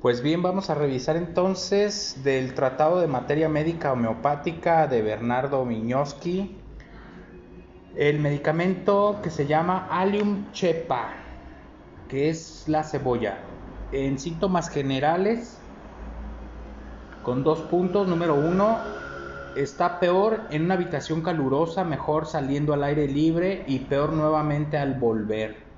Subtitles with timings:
[0.00, 6.56] Pues bien, vamos a revisar entonces del Tratado de Materia Médica Homeopática de Bernardo Miñoski
[7.96, 11.10] el medicamento que se llama Allium chepa,
[12.08, 13.40] que es la cebolla.
[13.92, 15.58] En síntomas generales,
[17.22, 18.08] con dos puntos.
[18.08, 18.78] Número uno,
[19.54, 24.94] está peor en una habitación calurosa, mejor saliendo al aire libre y peor nuevamente al
[24.94, 25.69] volver.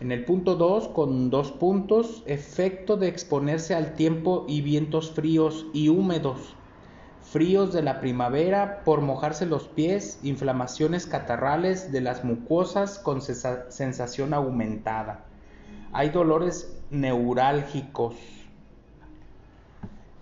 [0.00, 5.66] En el punto 2, con dos puntos, efecto de exponerse al tiempo y vientos fríos
[5.72, 6.54] y húmedos.
[7.20, 14.34] Fríos de la primavera por mojarse los pies, inflamaciones catarrales de las mucosas con sensación
[14.34, 15.24] aumentada.
[15.92, 18.14] Hay dolores neurálgicos.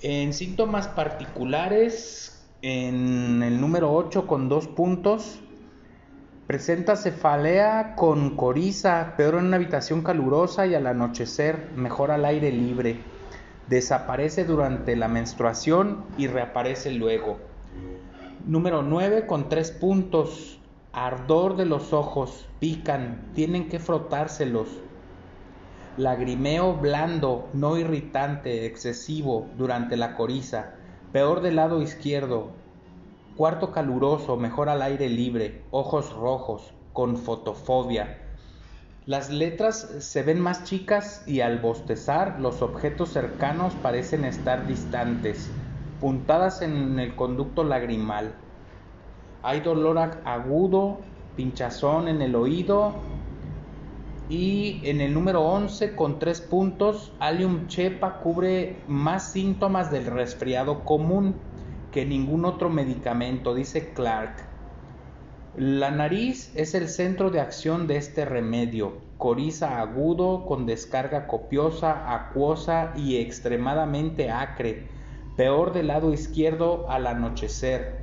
[0.01, 5.39] En síntomas particulares, en el número 8 con dos puntos,
[6.47, 12.53] Presenta cefalea con coriza, peor en una habitación calurosa y al anochecer, mejor al aire
[12.53, 13.01] libre.
[13.67, 17.39] Desaparece durante la menstruación y reaparece luego.
[18.47, 20.61] Número 9 con tres puntos.
[20.93, 24.69] Ardor de los ojos, pican, tienen que frotárselos.
[25.97, 30.75] Lagrimeo blando, no irritante, excesivo durante la coriza,
[31.11, 32.53] peor del lado izquierdo,
[33.37, 38.17] Cuarto caluroso, mejor al aire libre, ojos rojos, con fotofobia.
[39.05, 45.51] Las letras se ven más chicas y al bostezar los objetos cercanos parecen estar distantes,
[46.01, 48.33] puntadas en el conducto lagrimal.
[49.43, 51.01] Hay dolor agudo,
[51.35, 52.95] pinchazón en el oído
[54.31, 60.87] y en el número 11 con tres puntos, Allium chepa cubre más síntomas del resfriado
[60.87, 61.35] común
[61.97, 64.45] que ningún otro medicamento, dice Clark.
[65.57, 68.99] La nariz es el centro de acción de este remedio.
[69.17, 74.89] Coriza agudo con descarga copiosa, acuosa y extremadamente acre,
[75.39, 78.03] peor del lado izquierdo al anochecer,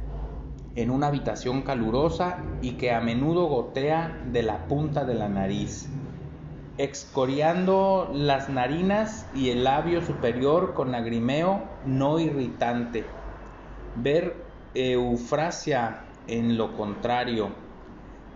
[0.73, 5.87] en una habitación calurosa y que a menudo gotea de la punta de la nariz,
[6.79, 13.05] excoriando las narinas y el labio superior con lagrimeo no irritante
[13.95, 14.35] ver
[14.73, 17.49] eufrasia en lo contrario.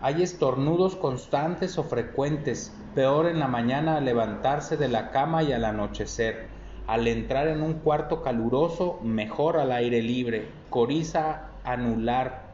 [0.02, 5.52] Hay estornudos constantes o frecuentes, peor en la mañana al levantarse de la cama y
[5.54, 6.48] al anochecer.
[6.86, 10.48] Al entrar en un cuarto caluroso, mejor al aire libre.
[10.70, 12.46] Coriza anular.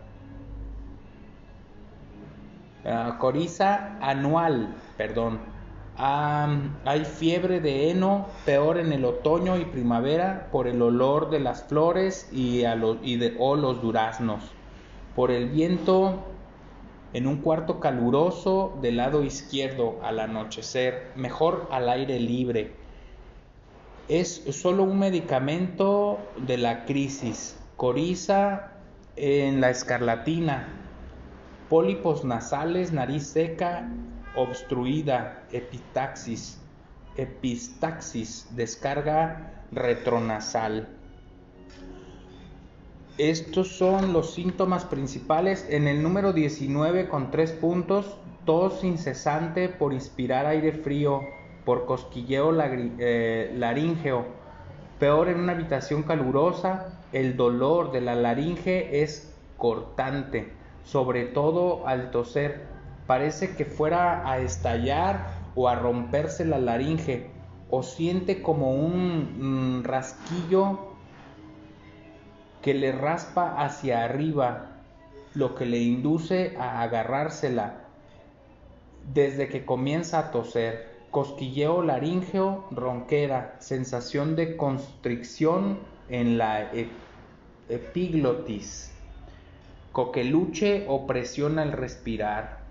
[2.86, 5.53] Ah, coriza anual, perdón
[5.98, 11.64] hay fiebre de heno, peor en el otoño y primavera, por el olor de las
[11.64, 14.44] flores y, de, o los duraznos.
[15.16, 16.24] Por el viento
[17.14, 22.72] en un cuarto caluroso del lado izquierdo al anochecer, mejor al aire libre.
[24.08, 27.58] Es solo un medicamento de la crisis.
[27.78, 28.72] Coriza
[29.16, 30.68] en la escarlatina,
[31.70, 33.88] pólipos nasales, nariz seca
[34.36, 36.60] obstruida, epitaxis,
[37.18, 40.88] epistaxis, descarga retronasal.
[43.18, 45.68] Estos son los síntomas principales.
[45.70, 51.22] En el número 19 con tres puntos, tos incesante por inspirar aire frío,
[51.64, 54.26] por cosquilleo eh, laríngeo.
[55.00, 60.52] Peor en una habitación calurosa, el dolor de la laringe es cortante,
[60.84, 62.64] sobre todo al toser
[63.08, 67.28] parece que fuera a estallar o a romperse la laringe
[67.70, 70.94] o siente como un mm, rasquillo
[72.62, 74.68] que le raspa hacia arriba,
[75.34, 77.82] lo que le induce a agarrársela
[79.14, 80.94] desde que comienza a toser.
[81.12, 85.78] Cosquilleo laríngeo, ronquera, sensación de constricción
[86.10, 86.72] en la
[87.70, 88.92] epiglotis,
[89.92, 92.63] coqueluche o presión al respirar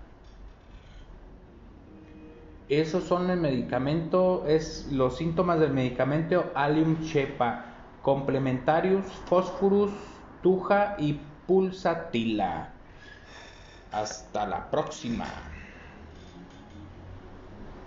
[2.69, 7.65] esos son el medicamento, es los síntomas del medicamento Allium chepa,
[8.01, 9.91] complementarius, phosphorus,
[10.41, 12.73] tuja y pulsatila.
[13.91, 15.52] Hasta la próxima.